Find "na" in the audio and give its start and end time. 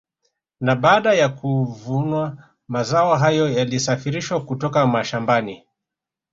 0.61-0.75